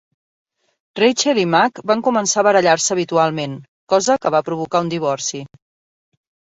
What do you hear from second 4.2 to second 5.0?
que va provocar un